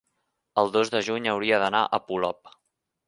[0.61, 2.55] El dos de juny hauria d'anar a Polop.